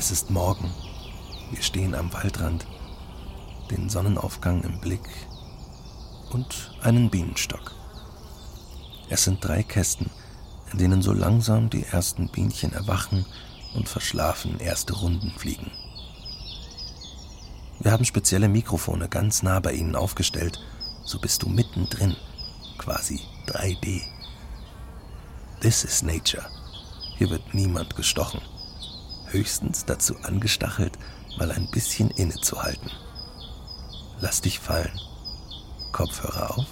[0.00, 0.72] Es ist Morgen.
[1.50, 2.66] Wir stehen am Waldrand,
[3.70, 5.06] den Sonnenaufgang im Blick
[6.30, 7.72] und einen Bienenstock.
[9.10, 10.08] Es sind drei Kästen,
[10.72, 13.26] in denen so langsam die ersten Bienchen erwachen
[13.74, 15.70] und verschlafen erste Runden fliegen.
[17.80, 20.58] Wir haben spezielle Mikrofone ganz nah bei ihnen aufgestellt,
[21.04, 22.16] so bist du mittendrin,
[22.78, 24.00] quasi 3D.
[25.60, 26.46] This is nature.
[27.18, 28.40] Hier wird niemand gestochen.
[29.30, 30.98] Höchstens dazu angestachelt,
[31.38, 32.90] mal ein bisschen innezuhalten.
[34.20, 35.00] Lass dich fallen.
[35.92, 36.66] Kopfhörer auf.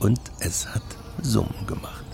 [0.00, 0.82] Und es hat
[1.22, 2.05] Summen gemacht.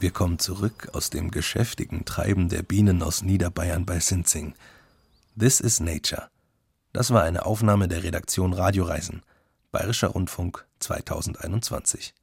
[0.00, 4.54] Wir kommen zurück aus dem geschäftigen Treiben der Bienen aus Niederbayern bei Sinzing.
[5.38, 6.30] This is Nature.
[6.94, 9.20] Das war eine Aufnahme der Redaktion Radioreisen.
[9.72, 12.14] Bayerischer Rundfunk 2021